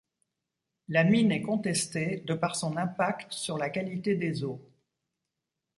La 0.87 1.03
mine 1.03 1.31
est 1.31 1.43
contestée 1.43 2.23
de 2.25 2.33
par 2.33 2.55
son 2.55 2.75
impact 2.75 3.31
sur 3.31 3.59
la 3.59 3.69
qualité 3.69 4.15
des 4.15 4.43
eaux. 4.43 4.59